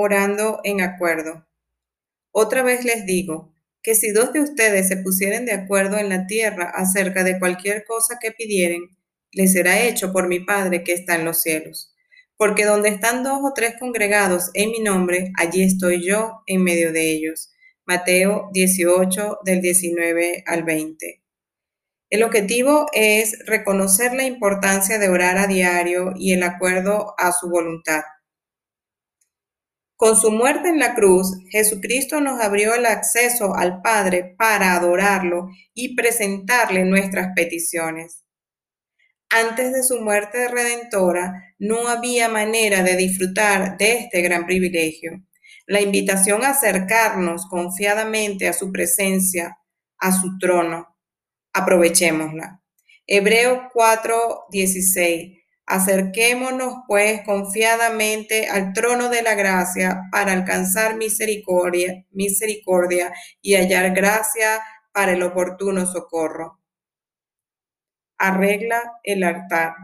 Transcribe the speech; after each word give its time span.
orando 0.00 0.60
en 0.62 0.80
acuerdo. 0.80 1.44
Otra 2.30 2.62
vez 2.62 2.84
les 2.84 3.04
digo 3.04 3.52
que 3.82 3.96
si 3.96 4.12
dos 4.12 4.32
de 4.32 4.40
ustedes 4.40 4.86
se 4.86 4.96
pusieren 4.96 5.44
de 5.44 5.52
acuerdo 5.52 5.98
en 5.98 6.08
la 6.08 6.28
tierra 6.28 6.70
acerca 6.72 7.24
de 7.24 7.40
cualquier 7.40 7.84
cosa 7.84 8.16
que 8.20 8.30
pidieren, 8.30 8.96
les 9.32 9.52
será 9.52 9.82
hecho 9.82 10.12
por 10.12 10.28
mi 10.28 10.38
Padre 10.38 10.84
que 10.84 10.92
está 10.92 11.16
en 11.16 11.24
los 11.24 11.42
cielos. 11.42 11.96
Porque 12.36 12.64
donde 12.64 12.90
están 12.90 13.24
dos 13.24 13.40
o 13.42 13.52
tres 13.54 13.74
congregados 13.80 14.50
en 14.54 14.70
mi 14.70 14.78
nombre, 14.78 15.32
allí 15.36 15.64
estoy 15.64 16.06
yo 16.06 16.42
en 16.46 16.62
medio 16.62 16.92
de 16.92 17.10
ellos. 17.10 17.50
Mateo 17.84 18.50
18 18.52 19.40
del 19.44 19.60
19 19.60 20.44
al 20.46 20.62
20. 20.62 21.24
El 22.10 22.22
objetivo 22.22 22.86
es 22.92 23.36
reconocer 23.46 24.14
la 24.14 24.22
importancia 24.22 24.98
de 25.00 25.08
orar 25.08 25.38
a 25.38 25.48
diario 25.48 26.12
y 26.14 26.34
el 26.34 26.44
acuerdo 26.44 27.14
a 27.18 27.32
su 27.32 27.48
voluntad. 27.48 28.02
Con 29.98 30.14
su 30.14 30.30
muerte 30.30 30.68
en 30.68 30.78
la 30.78 30.94
cruz, 30.94 31.36
Jesucristo 31.50 32.20
nos 32.20 32.40
abrió 32.40 32.72
el 32.72 32.86
acceso 32.86 33.56
al 33.56 33.82
Padre 33.82 34.36
para 34.38 34.76
adorarlo 34.76 35.48
y 35.74 35.96
presentarle 35.96 36.84
nuestras 36.84 37.30
peticiones. 37.34 38.24
Antes 39.28 39.72
de 39.72 39.82
su 39.82 40.00
muerte 40.00 40.46
redentora, 40.46 41.52
no 41.58 41.88
había 41.88 42.28
manera 42.28 42.84
de 42.84 42.96
disfrutar 42.96 43.76
de 43.76 43.94
este 43.94 44.22
gran 44.22 44.46
privilegio. 44.46 45.20
La 45.66 45.80
invitación 45.80 46.44
a 46.44 46.50
acercarnos 46.50 47.46
confiadamente 47.46 48.46
a 48.46 48.52
su 48.52 48.70
presencia, 48.70 49.58
a 49.98 50.12
su 50.12 50.38
trono, 50.38 50.96
aprovechémosla. 51.52 52.62
Hebreo 53.04 53.68
4:16. 53.74 55.37
Acerquémonos 55.70 56.76
pues 56.86 57.20
confiadamente 57.26 58.46
al 58.48 58.72
trono 58.72 59.10
de 59.10 59.20
la 59.20 59.34
gracia 59.34 60.04
para 60.10 60.32
alcanzar 60.32 60.96
misericordia, 60.96 62.06
misericordia 62.10 63.12
y 63.42 63.54
hallar 63.54 63.94
gracia 63.94 64.62
para 64.94 65.12
el 65.12 65.22
oportuno 65.22 65.84
socorro. 65.84 66.58
Arregla 68.16 68.80
el 69.02 69.22
altar. 69.22 69.74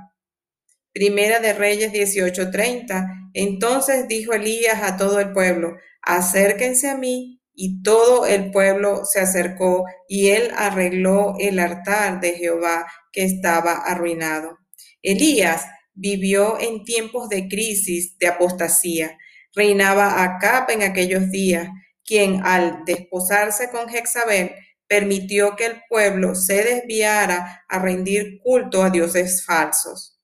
Primera 0.95 1.39
de 1.41 1.53
Reyes 1.53 1.93
18:30. 1.93 3.31
Entonces 3.35 4.09
dijo 4.09 4.33
Elías 4.33 4.83
a 4.83 4.97
todo 4.97 5.21
el 5.21 5.33
pueblo, 5.33 5.77
acérquense 6.01 6.89
a 6.89 6.97
mí 6.97 7.43
y 7.53 7.83
todo 7.83 8.25
el 8.25 8.51
pueblo 8.51 9.05
se 9.05 9.21
acercó 9.21 9.85
y 10.09 10.31
él 10.31 10.51
arregló 10.57 11.35
el 11.39 11.59
altar 11.59 12.21
de 12.21 12.33
Jehová 12.33 12.87
que 13.13 13.25
estaba 13.25 13.75
arruinado. 13.75 14.64
Elías 15.05 15.67
vivió 15.93 16.59
en 16.59 16.83
tiempos 16.83 17.29
de 17.29 17.47
crisis, 17.47 18.19
de 18.19 18.27
apostasía. 18.27 19.17
Reinaba 19.55 20.25
Acab 20.25 20.69
en 20.71 20.83
aquellos 20.83 21.31
días, 21.31 21.69
quien 22.05 22.45
al 22.45 22.85
desposarse 22.85 23.71
con 23.71 23.89
Jezabel 23.89 24.51
permitió 24.89 25.55
que 25.55 25.67
el 25.67 25.83
pueblo 25.89 26.35
se 26.35 26.65
desviara 26.65 27.65
a 27.69 27.79
rendir 27.79 28.41
culto 28.43 28.83
a 28.83 28.91
dioses 28.91 29.45
falsos, 29.47 30.19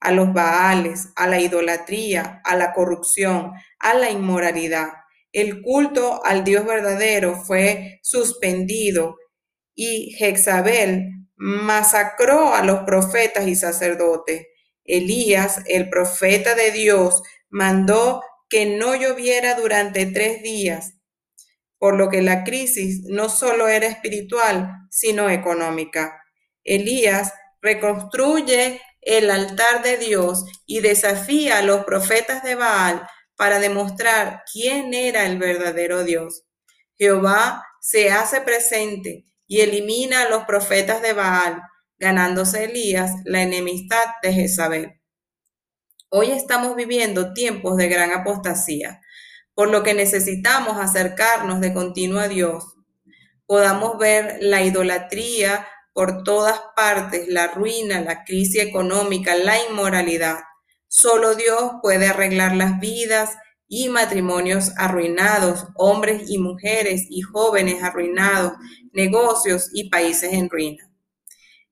a 0.00 0.10
los 0.10 0.32
baales, 0.32 1.08
a 1.16 1.26
la 1.26 1.38
idolatría, 1.38 2.40
a 2.44 2.56
la 2.56 2.72
corrupción, 2.72 3.52
a 3.78 3.92
la 3.92 4.10
inmoralidad 4.10 4.88
el 5.32 5.62
culto 5.62 6.24
al 6.24 6.44
Dios 6.44 6.66
verdadero 6.66 7.36
fue 7.44 8.00
suspendido 8.02 9.16
y 9.74 10.12
Jezabel 10.18 11.19
masacró 11.40 12.54
a 12.54 12.62
los 12.62 12.80
profetas 12.80 13.48
y 13.48 13.56
sacerdotes. 13.56 14.46
Elías, 14.84 15.62
el 15.66 15.88
profeta 15.88 16.54
de 16.54 16.70
Dios, 16.70 17.22
mandó 17.48 18.22
que 18.50 18.66
no 18.66 18.94
lloviera 18.94 19.54
durante 19.54 20.04
tres 20.04 20.42
días, 20.42 20.98
por 21.78 21.96
lo 21.96 22.10
que 22.10 22.20
la 22.20 22.44
crisis 22.44 23.04
no 23.04 23.30
solo 23.30 23.68
era 23.68 23.86
espiritual, 23.86 24.70
sino 24.90 25.30
económica. 25.30 26.22
Elías 26.62 27.32
reconstruye 27.62 28.82
el 29.00 29.30
altar 29.30 29.82
de 29.82 29.96
Dios 29.96 30.44
y 30.66 30.80
desafía 30.80 31.58
a 31.58 31.62
los 31.62 31.86
profetas 31.86 32.42
de 32.42 32.54
Baal 32.54 33.06
para 33.34 33.60
demostrar 33.60 34.42
quién 34.52 34.92
era 34.92 35.24
el 35.24 35.38
verdadero 35.38 36.04
Dios. 36.04 36.44
Jehová 36.98 37.64
se 37.80 38.10
hace 38.10 38.42
presente 38.42 39.24
y 39.50 39.62
elimina 39.62 40.22
a 40.22 40.28
los 40.28 40.44
profetas 40.44 41.02
de 41.02 41.12
Baal, 41.12 41.60
ganándose 41.98 42.66
Elías 42.66 43.10
la 43.24 43.42
enemistad 43.42 44.04
de 44.22 44.32
Jezabel. 44.32 45.00
Hoy 46.08 46.30
estamos 46.30 46.76
viviendo 46.76 47.32
tiempos 47.32 47.76
de 47.76 47.88
gran 47.88 48.12
apostasía, 48.12 49.00
por 49.52 49.68
lo 49.68 49.82
que 49.82 49.92
necesitamos 49.92 50.78
acercarnos 50.78 51.60
de 51.60 51.74
continuo 51.74 52.20
a 52.20 52.28
Dios. 52.28 52.76
Podamos 53.44 53.98
ver 53.98 54.38
la 54.40 54.62
idolatría 54.62 55.66
por 55.94 56.22
todas 56.22 56.60
partes, 56.76 57.26
la 57.26 57.48
ruina, 57.48 58.00
la 58.00 58.22
crisis 58.22 58.62
económica, 58.62 59.34
la 59.34 59.56
inmoralidad. 59.68 60.38
Solo 60.86 61.34
Dios 61.34 61.72
puede 61.82 62.06
arreglar 62.06 62.54
las 62.54 62.78
vidas 62.78 63.36
y 63.72 63.88
matrimonios 63.88 64.72
arruinados, 64.76 65.68
hombres 65.76 66.28
y 66.28 66.38
mujeres 66.38 67.06
y 67.08 67.20
jóvenes 67.20 67.84
arruinados, 67.84 68.54
negocios 68.92 69.70
y 69.72 69.88
países 69.88 70.32
en 70.32 70.50
ruina. 70.50 70.90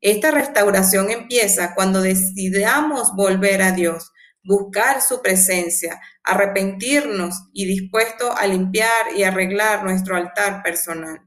Esta 0.01 0.31
restauración 0.31 1.11
empieza 1.11 1.75
cuando 1.75 2.01
decidamos 2.01 3.17
volver 3.17 3.63
a 3.63 3.73
Dios, 3.73 4.13
buscar 4.45 5.03
su 5.03 5.21
presencia, 5.23 6.01
arrepentirnos 6.23 7.35
y 7.53 7.67
dispuesto 7.67 8.33
a 8.33 8.47
limpiar 8.47 9.17
y 9.17 9.25
arreglar 9.25 9.83
nuestro 9.83 10.15
altar 10.15 10.63
personal. 10.63 11.27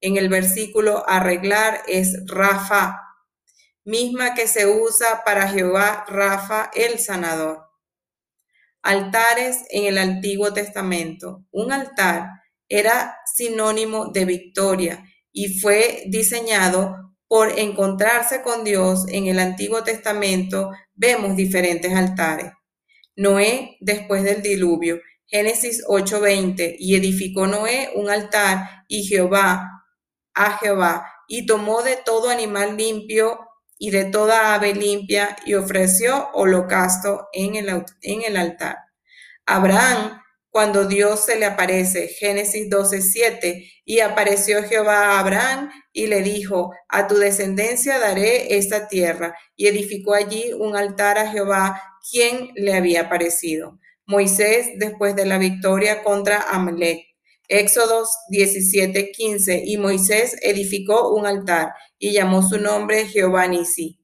En 0.00 0.16
el 0.16 0.30
versículo 0.30 1.04
arreglar 1.06 1.82
es 1.86 2.16
Rafa, 2.26 3.02
misma 3.84 4.32
que 4.32 4.46
se 4.46 4.66
usa 4.66 5.24
para 5.26 5.46
Jehová 5.46 6.06
Rafa 6.08 6.70
el 6.72 6.98
sanador. 6.98 7.69
Altares 8.82 9.64
en 9.70 9.84
el 9.84 9.98
Antiguo 9.98 10.52
Testamento. 10.52 11.44
Un 11.50 11.72
altar 11.72 12.28
era 12.68 13.16
sinónimo 13.26 14.06
de 14.06 14.24
victoria 14.24 15.04
y 15.32 15.60
fue 15.60 16.04
diseñado 16.06 17.14
por 17.28 17.58
encontrarse 17.58 18.42
con 18.42 18.64
Dios 18.64 19.06
en 19.08 19.26
el 19.26 19.38
Antiguo 19.38 19.84
Testamento. 19.84 20.70
Vemos 20.94 21.36
diferentes 21.36 21.94
altares. 21.94 22.52
Noé 23.16 23.76
después 23.80 24.24
del 24.24 24.42
diluvio. 24.42 25.00
Génesis 25.26 25.84
8:20. 25.86 26.76
Y 26.78 26.96
edificó 26.96 27.46
Noé 27.46 27.90
un 27.94 28.08
altar 28.10 28.84
y 28.88 29.04
Jehová, 29.04 29.84
a 30.34 30.58
Jehová, 30.58 31.06
y 31.28 31.46
tomó 31.46 31.82
de 31.82 31.96
todo 31.96 32.30
animal 32.30 32.76
limpio 32.76 33.38
y 33.82 33.90
de 33.90 34.04
toda 34.04 34.54
ave 34.54 34.74
limpia 34.74 35.36
y 35.46 35.54
ofreció 35.54 36.28
holocausto 36.34 37.28
en 37.32 37.54
el, 37.56 37.82
en 38.02 38.22
el 38.22 38.36
altar. 38.36 38.76
Abraham, 39.46 40.20
cuando 40.50 40.86
Dios 40.86 41.24
se 41.24 41.36
le 41.36 41.46
aparece, 41.46 42.08
Génesis 42.08 42.68
12, 42.68 43.00
7, 43.00 43.72
y 43.86 44.00
apareció 44.00 44.62
Jehová 44.64 45.06
a 45.06 45.20
Abraham 45.20 45.70
y 45.94 46.08
le 46.08 46.20
dijo, 46.20 46.72
a 46.90 47.06
tu 47.06 47.16
descendencia 47.16 47.98
daré 47.98 48.58
esta 48.58 48.86
tierra, 48.86 49.34
y 49.56 49.68
edificó 49.68 50.14
allí 50.14 50.52
un 50.52 50.76
altar 50.76 51.16
a 51.16 51.30
Jehová, 51.30 51.82
quien 52.10 52.50
le 52.56 52.74
había 52.74 53.02
aparecido. 53.02 53.78
Moisés, 54.04 54.72
después 54.76 55.16
de 55.16 55.24
la 55.24 55.38
victoria 55.38 56.02
contra 56.02 56.42
Amalek, 56.50 57.06
Éxodos 57.50 58.10
17, 58.28 59.10
15, 59.10 59.62
y 59.64 59.76
Moisés 59.76 60.36
edificó 60.40 61.12
un 61.12 61.26
altar 61.26 61.74
y 61.98 62.12
llamó 62.12 62.42
su 62.42 62.58
nombre 62.58 63.06
Jehová 63.06 63.48
Nisi. 63.48 63.98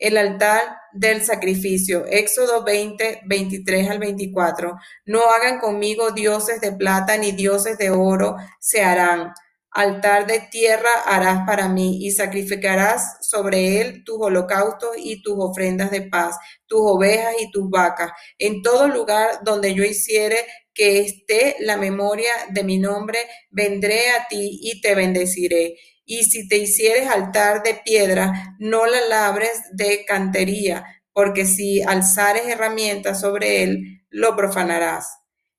El 0.00 0.16
altar 0.16 0.76
del 0.92 1.22
sacrificio, 1.24 2.04
Éxodo 2.06 2.64
20, 2.64 3.20
23 3.24 3.88
al 3.88 4.00
24. 4.00 4.74
No 5.04 5.20
hagan 5.30 5.60
conmigo 5.60 6.10
dioses 6.10 6.60
de 6.60 6.72
plata 6.72 7.16
ni 7.16 7.30
dioses 7.30 7.78
de 7.78 7.90
oro 7.90 8.34
se 8.58 8.82
harán. 8.82 9.32
Altar 9.70 10.26
de 10.26 10.40
tierra 10.40 10.90
harás 11.04 11.46
para 11.46 11.68
mí 11.68 12.04
y 12.04 12.10
sacrificarás 12.10 13.18
sobre 13.20 13.80
él 13.80 14.02
tus 14.04 14.16
holocaustos 14.18 14.96
y 14.96 15.22
tus 15.22 15.34
ofrendas 15.38 15.92
de 15.92 16.02
paz, 16.02 16.36
tus 16.66 16.80
ovejas 16.82 17.34
y 17.38 17.48
tus 17.52 17.70
vacas. 17.70 18.10
En 18.38 18.60
todo 18.60 18.88
lugar 18.88 19.38
donde 19.44 19.72
yo 19.72 19.84
hiciere 19.84 20.38
que 20.76 21.00
esté 21.00 21.56
la 21.60 21.78
memoria 21.78 22.30
de 22.50 22.62
mi 22.62 22.78
nombre, 22.78 23.18
vendré 23.50 24.10
a 24.10 24.28
ti 24.28 24.60
y 24.62 24.82
te 24.82 24.94
bendeciré. 24.94 25.76
Y 26.04 26.24
si 26.24 26.46
te 26.46 26.58
hicieres 26.58 27.08
altar 27.08 27.62
de 27.62 27.80
piedra, 27.82 28.54
no 28.60 28.86
la 28.86 29.00
labres 29.08 29.62
de 29.72 30.04
cantería, 30.04 30.84
porque 31.14 31.46
si 31.46 31.82
alzares 31.82 32.46
herramientas 32.46 33.22
sobre 33.22 33.62
él, 33.62 34.04
lo 34.10 34.36
profanarás. 34.36 35.08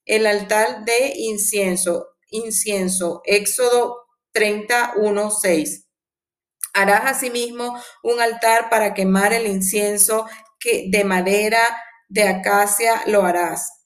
El 0.05 0.27
altar 0.27 0.85
de 0.85 1.13
incienso, 1.15 2.09
incienso, 2.29 3.21
Éxodo 3.25 4.05
31, 4.33 5.31
6. 5.31 5.87
Harás 6.75 7.05
asimismo 7.05 7.75
un 8.03 8.21
altar 8.21 8.69
para 8.69 8.93
quemar 8.93 9.33
el 9.33 9.47
incienso 9.47 10.27
que 10.59 10.85
de 10.89 11.03
madera 11.03 11.59
de 12.07 12.23
acacia 12.23 13.01
lo 13.07 13.23
harás 13.23 13.76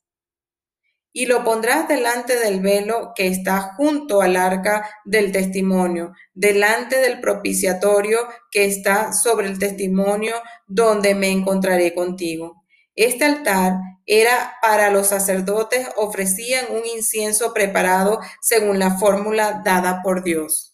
y 1.14 1.26
lo 1.26 1.44
pondrás 1.44 1.88
delante 1.88 2.40
del 2.40 2.62
velo 2.62 3.12
que 3.16 3.28
está 3.28 3.74
junto 3.76 4.22
al 4.22 4.36
arca 4.36 4.90
del 5.04 5.32
testimonio, 5.32 6.14
delante 6.34 6.98
del 6.98 7.20
propiciatorio 7.20 8.20
que 8.50 8.66
está 8.66 9.14
sobre 9.14 9.48
el 9.48 9.60
testimonio, 9.60 10.36
donde 10.68 11.16
me 11.16 11.30
encontraré 11.30 11.94
contigo. 11.94 12.64
Este 12.96 13.26
altar 13.26 13.74
era 14.06 14.56
para 14.62 14.90
los 14.90 15.08
sacerdotes, 15.08 15.88
ofrecían 15.96 16.66
un 16.72 16.86
incienso 16.86 17.54
preparado 17.54 18.20
según 18.42 18.80
la 18.80 18.98
fórmula 18.98 19.62
dada 19.64 20.02
por 20.04 20.24
Dios. 20.24 20.71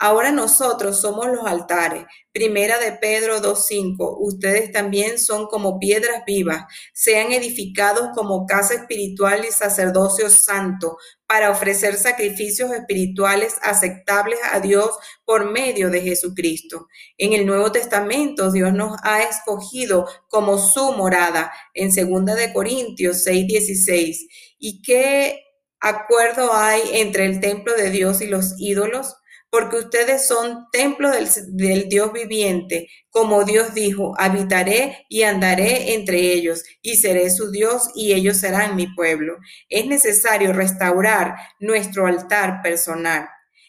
Ahora 0.00 0.30
nosotros 0.30 1.00
somos 1.00 1.26
los 1.26 1.44
altares. 1.44 2.04
Primera 2.32 2.78
de 2.78 2.92
Pedro 2.92 3.40
2.5. 3.40 4.16
Ustedes 4.20 4.70
también 4.70 5.18
son 5.18 5.48
como 5.48 5.80
piedras 5.80 6.22
vivas, 6.24 6.66
sean 6.94 7.32
edificados 7.32 8.10
como 8.14 8.46
casa 8.46 8.74
espiritual 8.74 9.44
y 9.44 9.50
sacerdocio 9.50 10.30
santo, 10.30 10.98
para 11.26 11.50
ofrecer 11.50 11.96
sacrificios 11.96 12.70
espirituales 12.70 13.56
aceptables 13.62 14.38
a 14.52 14.60
Dios 14.60 14.90
por 15.24 15.50
medio 15.50 15.90
de 15.90 16.00
Jesucristo. 16.00 16.86
En 17.18 17.32
el 17.32 17.44
Nuevo 17.44 17.72
Testamento 17.72 18.52
Dios 18.52 18.72
nos 18.72 18.96
ha 19.02 19.24
escogido 19.24 20.06
como 20.28 20.58
su 20.58 20.92
morada 20.92 21.52
en 21.74 21.90
Segunda 21.92 22.36
de 22.36 22.52
Corintios 22.52 23.26
6.16. 23.26 24.28
¿Y 24.58 24.80
qué 24.80 25.42
acuerdo 25.80 26.52
hay 26.54 26.80
entre 26.92 27.26
el 27.26 27.40
templo 27.40 27.74
de 27.74 27.90
Dios 27.90 28.20
y 28.20 28.28
los 28.28 28.54
ídolos? 28.58 29.16
Porque 29.50 29.78
ustedes 29.78 30.26
son 30.26 30.66
templo 30.72 31.10
del, 31.10 31.88
Dios 31.88 32.12
viviente. 32.12 32.88
Como 33.10 33.44
Dios 33.44 33.74
dijo, 33.74 34.14
habitaré 34.18 35.06
y 35.08 35.22
andaré 35.22 35.94
entre 35.94 36.32
ellos, 36.32 36.64
y 36.82 36.96
seré 36.96 37.30
su 37.30 37.50
Dios, 37.50 37.90
y 37.94 38.12
ellos 38.12 38.36
serán 38.36 38.76
mi 38.76 38.86
pueblo. 38.94 39.36
Es 39.68 39.86
necesario 39.86 40.52
restaurar 40.52 41.34
nuestro 41.60 42.06
altar 42.06 42.60
personal 42.62 43.28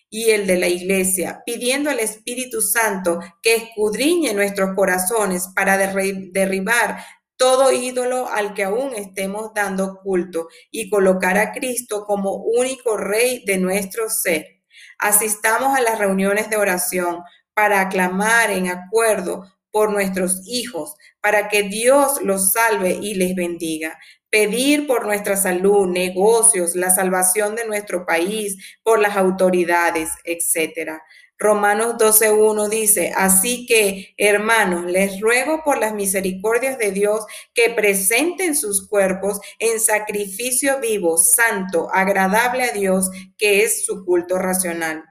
y 0.10 0.32
el 0.32 0.48
de 0.48 0.58
la 0.58 0.68
iglesia, 0.68 1.44
pidiendo 1.46 1.90
al 1.90 2.00
Espíritu 2.00 2.62
Santo 2.62 3.20
que 3.44 3.56
escudriñe 3.56 4.34
nuestros 4.34 4.76
corazones 4.76 5.50
para 5.56 5.78
derribar 5.78 6.98
todo 7.38 7.72
ídolo 7.72 8.28
al 8.28 8.54
que 8.54 8.66
aún 8.66 8.94
estemos 8.96 9.54
dando 9.54 10.00
culto 10.04 10.50
y 10.72 10.90
colocar 10.90 11.38
a 11.38 11.54
Cristo 11.54 12.06
como 12.06 12.36
único 12.36 12.98
rey 12.98 13.46
de 13.46 13.58
nuestro 13.60 14.10
ser 14.10 14.59
Asistamos 15.00 15.78
a 15.78 15.82
las 15.82 15.98
reuniones 15.98 16.50
de 16.50 16.58
oración 16.58 17.24
para 17.54 17.82
aclamar 17.82 18.52
en 18.52 18.68
acuerdo 18.68 19.46
por 19.72 19.92
nuestros 19.92 20.42
hijos, 20.46 20.96
para 21.22 21.48
que 21.48 21.64
Dios 21.64 22.22
los 22.22 22.52
salve 22.52 23.00
y 23.02 23.16
les 23.16 23.36
bendiga. 23.36 23.98
Pedir 24.30 24.88
por 24.88 25.06
nuestra 25.06 25.38
salud, 25.38 25.88
negocios, 25.88 26.76
la 26.76 26.92
salvación 26.92 27.56
de 27.56 27.66
nuestro 27.66 28.06
país, 28.06 28.78
por 28.84 29.00
las 29.00 29.16
autoridades, 29.16 30.10
etcétera. 30.24 31.02
Romanos 31.42 31.96
12.1 31.96 32.68
dice, 32.68 33.14
así 33.16 33.66
que, 33.66 34.14
hermanos, 34.18 34.92
les 34.92 35.22
ruego 35.22 35.64
por 35.64 35.78
las 35.78 35.94
misericordias 35.94 36.78
de 36.78 36.92
Dios 36.92 37.26
que 37.54 37.70
presenten 37.70 38.58
sus 38.58 38.90
cuerpos 38.90 39.40
en 39.58 39.80
sacrificio 39.80 40.82
vivo, 40.82 41.18
santo, 41.18 41.88
agradable 41.94 42.64
a 42.64 42.74
Dios, 42.74 43.10
que 43.38 43.64
es 43.64 43.86
su 43.86 44.04
culto 44.04 44.38
racional. 44.38 45.06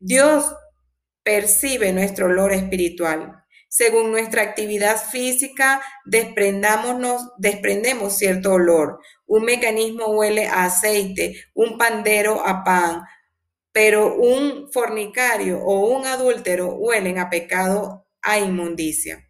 Dios 0.00 0.52
percibe 1.22 1.92
nuestro 1.92 2.26
olor 2.26 2.52
espiritual. 2.52 3.44
Según 3.68 4.10
nuestra 4.10 4.42
actividad 4.42 5.00
física, 5.00 5.80
desprendemos 6.04 8.18
cierto 8.18 8.54
olor. 8.54 8.98
Un 9.26 9.44
mecanismo 9.44 10.06
huele 10.08 10.48
a 10.48 10.64
aceite, 10.64 11.36
un 11.54 11.78
pandero 11.78 12.44
a 12.44 12.64
pan, 12.64 13.04
pero 13.72 14.14
un 14.14 14.70
fornicario 14.72 15.58
o 15.58 15.96
un 15.96 16.06
adúltero 16.06 16.74
huelen 16.74 17.18
a 17.18 17.30
pecado, 17.30 18.06
a 18.20 18.38
inmundicia. 18.38 19.28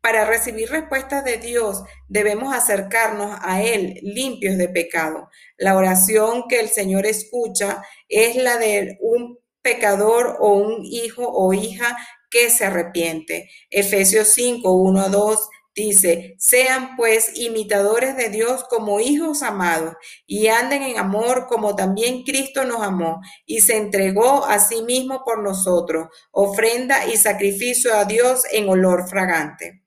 Para 0.00 0.24
recibir 0.24 0.70
respuestas 0.70 1.24
de 1.24 1.38
Dios 1.38 1.82
debemos 2.08 2.54
acercarnos 2.54 3.38
a 3.42 3.62
Él 3.62 3.98
limpios 4.02 4.56
de 4.56 4.68
pecado. 4.68 5.30
La 5.56 5.76
oración 5.76 6.44
que 6.48 6.60
el 6.60 6.68
Señor 6.68 7.06
escucha 7.06 7.82
es 8.08 8.36
la 8.36 8.56
de 8.58 8.98
un 9.00 9.38
pecador 9.62 10.36
o 10.38 10.52
un 10.52 10.84
hijo 10.84 11.28
o 11.28 11.52
hija 11.52 11.96
que 12.30 12.50
se 12.50 12.64
arrepiente. 12.64 13.50
Efesios 13.70 14.28
5, 14.28 14.72
1 14.72 15.00
a 15.00 15.08
2 15.08 15.48
Dice, 15.76 16.36
sean 16.38 16.96
pues 16.96 17.32
imitadores 17.34 18.16
de 18.16 18.30
Dios 18.30 18.64
como 18.64 18.98
hijos 18.98 19.42
amados 19.42 19.94
y 20.26 20.46
anden 20.46 20.82
en 20.82 20.98
amor 20.98 21.48
como 21.48 21.76
también 21.76 22.22
Cristo 22.22 22.64
nos 22.64 22.80
amó 22.80 23.20
y 23.44 23.60
se 23.60 23.76
entregó 23.76 24.46
a 24.46 24.58
sí 24.58 24.80
mismo 24.80 25.22
por 25.22 25.42
nosotros, 25.42 26.08
ofrenda 26.30 27.06
y 27.06 27.18
sacrificio 27.18 27.94
a 27.94 28.06
Dios 28.06 28.44
en 28.52 28.70
olor 28.70 29.06
fragante. 29.06 29.84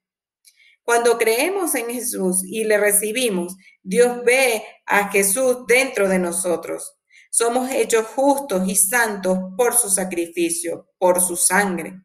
Cuando 0.83 1.17
creemos 1.17 1.73
en 1.73 1.87
Jesús 1.87 2.43
y 2.43 2.65
le 2.65 2.77
recibimos, 2.77 3.55
Dios 3.81 4.23
ve 4.23 4.63
a 4.85 5.09
Jesús 5.09 5.65
dentro 5.67 6.07
de 6.07 6.19
nosotros. 6.19 6.99
Somos 7.31 7.71
hechos 7.71 8.05
justos 8.05 8.67
y 8.67 8.75
santos 8.75 9.39
por 9.57 9.73
su 9.75 9.89
sacrificio, 9.89 10.87
por 10.99 11.19
su 11.19 11.35
sangre. 11.35 12.03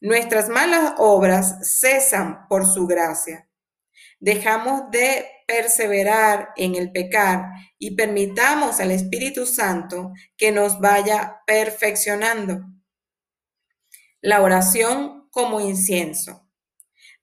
Nuestras 0.00 0.48
malas 0.48 0.94
obras 0.98 1.80
cesan 1.80 2.46
por 2.48 2.66
su 2.66 2.86
gracia. 2.86 3.48
Dejamos 4.20 4.90
de 4.92 5.26
perseverar 5.46 6.50
en 6.56 6.76
el 6.76 6.92
pecar 6.92 7.50
y 7.78 7.96
permitamos 7.96 8.78
al 8.78 8.92
Espíritu 8.92 9.44
Santo 9.46 10.12
que 10.36 10.52
nos 10.52 10.78
vaya 10.78 11.40
perfeccionando. 11.46 12.60
La 14.20 14.42
oración 14.42 15.28
como 15.30 15.60
incienso. 15.60 16.48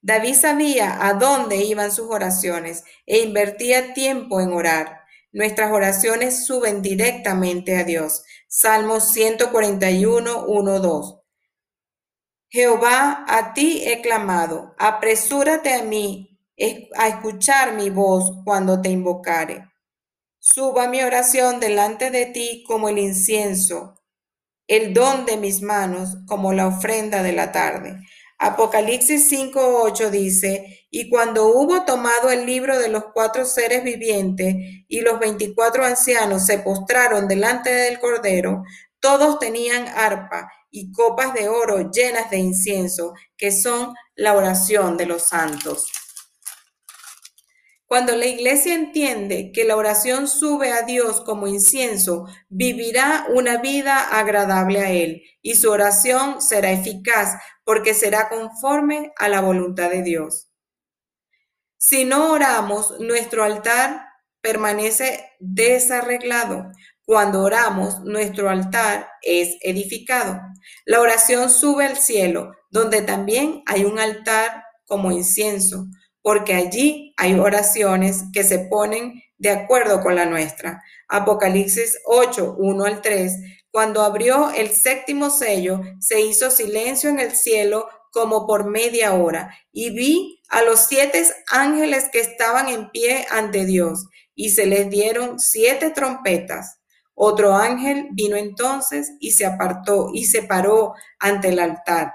David 0.02 0.34
sabía 0.34 1.06
a 1.06 1.14
dónde 1.14 1.56
iban 1.56 1.92
sus 1.92 2.10
oraciones 2.10 2.84
e 3.06 3.20
invertía 3.20 3.94
tiempo 3.94 4.40
en 4.40 4.52
orar. 4.52 5.00
Nuestras 5.32 5.72
oraciones 5.72 6.46
suben 6.46 6.82
directamente 6.82 7.76
a 7.76 7.84
Dios. 7.84 8.22
Salmos 8.48 9.12
141, 9.12 10.44
1, 10.46 10.80
2. 10.80 11.15
Jehová, 12.56 13.26
a 13.28 13.52
ti 13.52 13.82
he 13.84 14.00
clamado, 14.00 14.74
apresúrate 14.78 15.74
a 15.74 15.82
mí, 15.82 16.40
a 16.96 17.08
escuchar 17.08 17.74
mi 17.74 17.90
voz 17.90 18.32
cuando 18.46 18.80
te 18.80 18.88
invocare. 18.88 19.68
Suba 20.38 20.88
mi 20.88 21.02
oración 21.02 21.60
delante 21.60 22.10
de 22.10 22.24
ti 22.24 22.64
como 22.66 22.88
el 22.88 22.96
incienso, 22.96 24.02
el 24.66 24.94
don 24.94 25.26
de 25.26 25.36
mis 25.36 25.60
manos 25.60 26.16
como 26.26 26.54
la 26.54 26.68
ofrenda 26.68 27.22
de 27.22 27.34
la 27.34 27.52
tarde. 27.52 28.00
Apocalipsis 28.38 29.30
5:8 29.30 30.08
dice, 30.08 30.86
y 30.90 31.10
cuando 31.10 31.48
hubo 31.48 31.84
tomado 31.84 32.30
el 32.30 32.46
libro 32.46 32.78
de 32.78 32.88
los 32.88 33.04
cuatro 33.12 33.44
seres 33.44 33.84
vivientes 33.84 34.54
y 34.88 35.02
los 35.02 35.18
veinticuatro 35.18 35.84
ancianos 35.84 36.46
se 36.46 36.60
postraron 36.60 37.28
delante 37.28 37.68
del 37.68 37.98
Cordero, 37.98 38.62
todos 38.98 39.38
tenían 39.38 39.88
arpa 39.88 40.50
y 40.76 40.92
copas 40.92 41.32
de 41.32 41.48
oro 41.48 41.90
llenas 41.90 42.28
de 42.28 42.36
incienso, 42.36 43.14
que 43.38 43.50
son 43.50 43.94
la 44.14 44.34
oración 44.34 44.98
de 44.98 45.06
los 45.06 45.22
santos. 45.22 45.90
Cuando 47.86 48.14
la 48.14 48.26
iglesia 48.26 48.74
entiende 48.74 49.52
que 49.54 49.64
la 49.64 49.74
oración 49.74 50.28
sube 50.28 50.72
a 50.72 50.82
Dios 50.82 51.22
como 51.22 51.46
incienso, 51.46 52.26
vivirá 52.50 53.26
una 53.32 53.56
vida 53.56 54.00
agradable 54.00 54.80
a 54.80 54.90
Él 54.90 55.22
y 55.40 55.54
su 55.54 55.70
oración 55.70 56.42
será 56.42 56.70
eficaz 56.72 57.38
porque 57.64 57.94
será 57.94 58.28
conforme 58.28 59.14
a 59.16 59.30
la 59.30 59.40
voluntad 59.40 59.88
de 59.88 60.02
Dios. 60.02 60.50
Si 61.78 62.04
no 62.04 62.32
oramos, 62.32 63.00
nuestro 63.00 63.44
altar 63.44 64.08
permanece 64.42 65.24
desarreglado, 65.40 66.70
cuando 67.06 67.42
oramos, 67.44 68.00
nuestro 68.00 68.50
altar 68.50 69.08
es 69.22 69.58
edificado. 69.60 70.40
La 70.84 71.00
oración 71.00 71.50
sube 71.50 71.86
al 71.86 71.96
cielo, 71.96 72.50
donde 72.68 73.00
también 73.00 73.62
hay 73.66 73.84
un 73.84 74.00
altar 74.00 74.64
como 74.86 75.12
incienso, 75.12 75.86
porque 76.20 76.54
allí 76.54 77.14
hay 77.16 77.38
oraciones 77.38 78.24
que 78.32 78.42
se 78.42 78.58
ponen 78.58 79.22
de 79.38 79.50
acuerdo 79.50 80.00
con 80.00 80.16
la 80.16 80.26
nuestra. 80.26 80.82
Apocalipsis 81.08 81.96
8, 82.06 82.56
1 82.58 82.84
al 82.84 83.02
3. 83.02 83.32
Cuando 83.70 84.02
abrió 84.02 84.50
el 84.50 84.70
séptimo 84.70 85.30
sello, 85.30 85.82
se 86.00 86.22
hizo 86.22 86.50
silencio 86.50 87.08
en 87.08 87.20
el 87.20 87.36
cielo 87.36 87.88
como 88.10 88.48
por 88.48 88.68
media 88.68 89.14
hora, 89.14 89.56
y 89.70 89.90
vi 89.90 90.42
a 90.48 90.62
los 90.62 90.80
siete 90.80 91.24
ángeles 91.52 92.08
que 92.10 92.18
estaban 92.18 92.68
en 92.68 92.90
pie 92.90 93.26
ante 93.30 93.64
Dios, 93.64 94.06
y 94.34 94.50
se 94.50 94.66
les 94.66 94.90
dieron 94.90 95.38
siete 95.38 95.90
trompetas. 95.90 96.75
Otro 97.18 97.54
ángel 97.54 98.08
vino 98.12 98.36
entonces 98.36 99.12
y 99.20 99.30
se 99.30 99.46
apartó 99.46 100.10
y 100.12 100.26
se 100.26 100.42
paró 100.42 100.92
ante 101.18 101.48
el 101.48 101.58
altar 101.58 102.12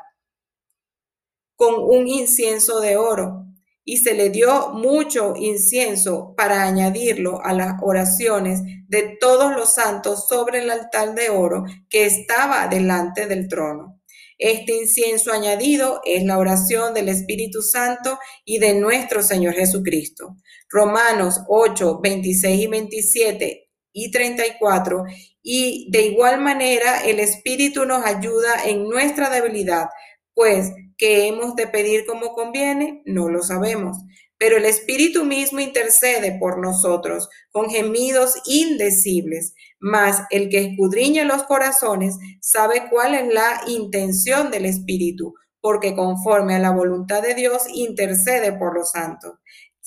con 1.56 1.76
un 1.78 2.08
incienso 2.08 2.80
de 2.80 2.98
oro 2.98 3.46
y 3.84 3.98
se 3.98 4.14
le 4.14 4.30
dio 4.30 4.70
mucho 4.70 5.34
incienso 5.36 6.36
para 6.38 6.64
añadirlo 6.64 7.44
a 7.44 7.54
las 7.54 7.74
oraciones 7.82 8.62
de 8.88 9.18
todos 9.20 9.56
los 9.56 9.74
santos 9.74 10.28
sobre 10.28 10.60
el 10.60 10.70
altar 10.70 11.16
de 11.16 11.30
oro 11.30 11.66
que 11.90 12.06
estaba 12.06 12.68
delante 12.68 13.26
del 13.26 13.48
trono. 13.48 14.02
Este 14.38 14.74
incienso 14.74 15.32
añadido 15.32 16.02
es 16.04 16.24
la 16.24 16.38
oración 16.38 16.94
del 16.94 17.10
Espíritu 17.10 17.62
Santo 17.64 18.20
y 18.44 18.60
de 18.60 18.76
nuestro 18.76 19.22
Señor 19.24 19.54
Jesucristo. 19.54 20.38
Romanos 20.70 21.42
8, 21.48 22.00
26 22.02 22.60
y 22.60 22.68
27 22.68 23.71
y 23.94 24.12
34. 24.12 25.04
Y 25.44 25.90
de 25.92 26.04
igual 26.08 26.42
manera 26.42 27.04
el 27.06 27.20
Espíritu 27.20 27.86
nos 27.86 28.06
ayuda 28.06 28.66
en 28.66 28.88
nuestra 28.88 29.30
debilidad, 29.30 29.88
pues 30.34 30.72
que 30.98 31.28
hemos 31.28 31.56
de 31.56 31.68
pedir 31.68 32.06
como 32.06 32.34
conviene, 32.34 33.02
no 33.06 33.30
lo 33.30 33.42
sabemos. 33.42 33.98
Pero 34.38 34.58
el 34.58 34.66
Espíritu 34.66 35.24
mismo 35.24 35.60
intercede 35.60 36.38
por 36.40 36.58
nosotros 36.60 37.30
con 37.52 37.70
gemidos 37.70 38.36
indecibles. 38.46 39.54
Mas 39.80 40.24
el 40.32 40.50
que 40.50 40.60
escudriña 40.60 41.26
los 41.26 41.44
corazones 41.44 42.18
sabe 42.40 42.88
cuál 42.90 43.14
es 43.16 43.34
la 43.34 43.62
intención 43.68 44.50
del 44.50 44.66
Espíritu, 44.66 45.36
porque 45.60 45.96
conforme 45.96 46.56
a 46.56 46.60
la 46.60 46.72
voluntad 46.72 47.22
de 47.22 47.36
Dios 47.36 47.64
intercede 47.74 48.52
por 48.54 48.76
los 48.76 48.92
santos. 48.92 49.34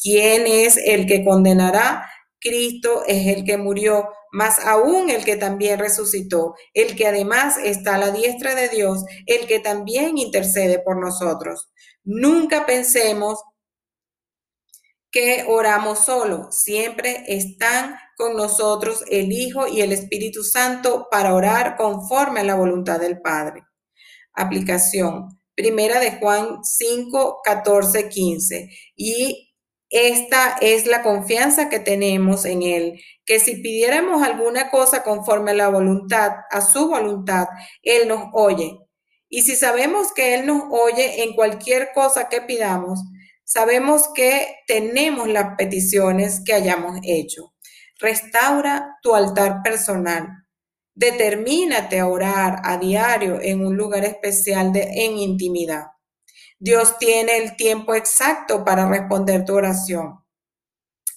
¿Quién 0.00 0.46
es 0.46 0.76
el 0.76 1.06
que 1.06 1.24
condenará? 1.24 2.08
Cristo 2.44 3.04
es 3.06 3.26
el 3.26 3.44
que 3.44 3.56
murió, 3.56 4.10
más 4.30 4.58
aún 4.66 5.08
el 5.08 5.24
que 5.24 5.36
también 5.36 5.78
resucitó, 5.78 6.54
el 6.74 6.94
que 6.94 7.06
además 7.06 7.56
está 7.56 7.94
a 7.94 7.98
la 7.98 8.10
diestra 8.10 8.54
de 8.54 8.68
Dios, 8.68 9.02
el 9.24 9.46
que 9.46 9.60
también 9.60 10.18
intercede 10.18 10.78
por 10.78 11.00
nosotros. 11.00 11.70
Nunca 12.04 12.66
pensemos 12.66 13.42
que 15.10 15.46
oramos 15.48 16.00
solo, 16.04 16.48
siempre 16.50 17.24
están 17.28 17.96
con 18.16 18.36
nosotros 18.36 19.04
el 19.08 19.32
Hijo 19.32 19.66
y 19.66 19.80
el 19.80 19.92
Espíritu 19.92 20.42
Santo 20.42 21.08
para 21.10 21.34
orar 21.34 21.76
conforme 21.76 22.40
a 22.40 22.44
la 22.44 22.56
voluntad 22.56 23.00
del 23.00 23.22
Padre. 23.22 23.62
Aplicación. 24.34 25.40
Primera 25.54 26.00
de 26.00 26.18
Juan 26.18 26.64
5, 26.64 27.40
14, 27.44 28.08
15. 28.08 28.68
Y 28.96 29.43
esta 29.94 30.56
es 30.60 30.86
la 30.86 31.02
confianza 31.02 31.68
que 31.68 31.78
tenemos 31.78 32.44
en 32.46 32.62
Él, 32.62 33.00
que 33.24 33.38
si 33.38 33.62
pidiéramos 33.62 34.24
alguna 34.24 34.68
cosa 34.68 35.04
conforme 35.04 35.52
a 35.52 35.54
la 35.54 35.68
voluntad, 35.68 36.32
a 36.50 36.62
su 36.62 36.88
voluntad, 36.88 37.46
Él 37.80 38.08
nos 38.08 38.24
oye. 38.32 38.76
Y 39.28 39.42
si 39.42 39.54
sabemos 39.54 40.12
que 40.12 40.34
Él 40.34 40.46
nos 40.46 40.64
oye 40.68 41.22
en 41.22 41.34
cualquier 41.34 41.90
cosa 41.94 42.28
que 42.28 42.40
pidamos, 42.40 43.04
sabemos 43.44 44.08
que 44.16 44.56
tenemos 44.66 45.28
las 45.28 45.56
peticiones 45.56 46.42
que 46.44 46.54
hayamos 46.54 46.98
hecho. 47.04 47.54
Restaura 48.00 48.98
tu 49.00 49.14
altar 49.14 49.62
personal. 49.62 50.26
Determínate 50.92 52.00
a 52.00 52.08
orar 52.08 52.62
a 52.64 52.78
diario 52.78 53.40
en 53.40 53.64
un 53.64 53.76
lugar 53.76 54.04
especial 54.04 54.72
de, 54.72 54.82
en 55.04 55.18
intimidad. 55.18 55.93
Dios 56.64 56.96
tiene 56.96 57.36
el 57.36 57.56
tiempo 57.56 57.94
exacto 57.94 58.64
para 58.64 58.88
responder 58.88 59.44
tu 59.44 59.54
oración. 59.54 60.24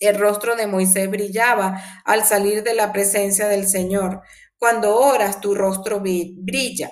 El 0.01 0.20
rostro 0.20 0.58
de 0.58 0.68
Moisés 0.68 1.10
brillaba 1.10 1.82
al 2.04 2.25
salir 2.25 2.63
de 2.63 2.74
la 2.74 2.92
presencia 2.92 3.48
del 3.48 3.66
Señor. 3.66 4.20
Cuando 4.58 4.98
oras, 4.98 5.39
tu 5.39 5.56
rostro 5.56 6.01
brilla. 6.01 6.92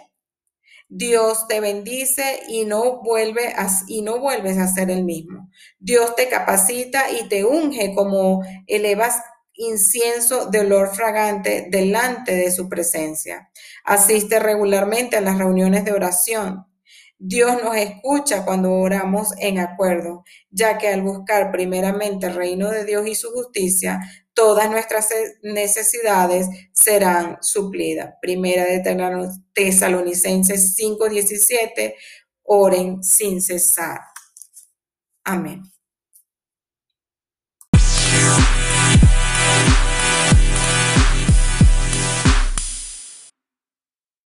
Dios 0.88 1.50
te 1.50 1.60
bendice 1.60 2.44
y 2.48 2.64
no, 2.64 3.02
vuelve 3.02 3.54
y 3.90 4.04
no 4.04 4.20
vuelves 4.20 4.58
a 4.58 4.70
ser 4.70 4.90
el 4.90 5.04
mismo. 5.04 5.50
Dios 5.78 6.16
te 6.16 6.30
capacita 6.30 7.12
y 7.12 7.28
te 7.28 7.44
unge 7.44 7.94
como 7.94 8.42
elevas 8.68 9.20
incienso 9.52 10.46
de 10.46 10.62
olor 10.62 10.96
fragante 10.96 11.68
delante 11.70 12.34
de 12.34 12.50
su 12.54 12.70
presencia. 12.70 13.50
Asiste 13.84 14.40
regularmente 14.40 15.18
a 15.18 15.22
las 15.22 15.38
reuniones 15.38 15.84
de 15.84 15.92
oración. 15.92 16.66
Dios 17.18 17.64
nos 17.64 17.76
escucha 17.78 18.44
cuando 18.46 18.74
oramos 18.74 19.30
en 19.40 19.60
acuerdo, 19.60 20.24
ya 20.50 20.78
que 20.78 20.90
al 20.90 21.02
buscar 21.02 21.52
primeramente 21.52 22.28
el 22.28 22.36
reino 22.36 22.70
de 22.70 22.86
Dios 22.86 23.08
y 23.08 23.16
su 23.16 23.32
justicia, 23.32 24.00
todas 24.34 24.70
nuestras 24.70 25.10
necesidades 25.42 26.48
serán 26.74 27.38
suplidas. 27.42 28.16
Primera 28.22 28.66
de 28.66 28.82
Tesalonicenses 29.54 30.76
5:17, 30.76 31.96
oren 32.44 33.04
sin 33.04 33.42
cesar. 33.42 34.00
Amén. 35.24 35.75